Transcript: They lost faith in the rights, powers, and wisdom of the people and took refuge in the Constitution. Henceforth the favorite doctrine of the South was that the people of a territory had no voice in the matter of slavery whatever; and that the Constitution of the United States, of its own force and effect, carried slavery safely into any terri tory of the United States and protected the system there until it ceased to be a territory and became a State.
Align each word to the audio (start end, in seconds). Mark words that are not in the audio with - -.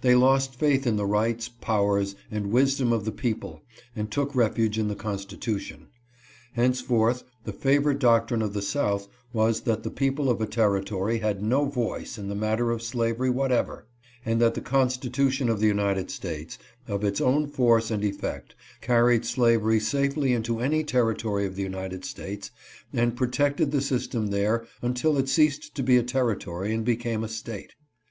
They 0.00 0.14
lost 0.14 0.54
faith 0.58 0.86
in 0.86 0.96
the 0.96 1.04
rights, 1.04 1.50
powers, 1.50 2.14
and 2.30 2.50
wisdom 2.50 2.94
of 2.94 3.04
the 3.04 3.12
people 3.12 3.60
and 3.94 4.10
took 4.10 4.34
refuge 4.34 4.78
in 4.78 4.88
the 4.88 4.94
Constitution. 4.94 5.88
Henceforth 6.54 7.24
the 7.44 7.52
favorite 7.52 7.98
doctrine 7.98 8.40
of 8.40 8.54
the 8.54 8.62
South 8.62 9.06
was 9.34 9.60
that 9.64 9.82
the 9.82 9.90
people 9.90 10.30
of 10.30 10.40
a 10.40 10.46
territory 10.46 11.18
had 11.18 11.42
no 11.42 11.66
voice 11.66 12.16
in 12.16 12.28
the 12.30 12.34
matter 12.34 12.70
of 12.70 12.80
slavery 12.82 13.28
whatever; 13.28 13.86
and 14.24 14.40
that 14.40 14.54
the 14.54 14.62
Constitution 14.62 15.50
of 15.50 15.60
the 15.60 15.66
United 15.66 16.10
States, 16.10 16.56
of 16.88 17.04
its 17.04 17.20
own 17.20 17.46
force 17.46 17.90
and 17.90 18.02
effect, 18.02 18.54
carried 18.80 19.26
slavery 19.26 19.78
safely 19.78 20.32
into 20.32 20.58
any 20.58 20.84
terri 20.84 21.18
tory 21.18 21.44
of 21.44 21.54
the 21.54 21.62
United 21.62 22.02
States 22.02 22.50
and 22.94 23.14
protected 23.14 23.72
the 23.72 23.82
system 23.82 24.28
there 24.28 24.64
until 24.80 25.18
it 25.18 25.28
ceased 25.28 25.74
to 25.74 25.82
be 25.82 25.98
a 25.98 26.02
territory 26.02 26.72
and 26.72 26.86
became 26.86 27.22
a 27.22 27.28
State. 27.28 27.74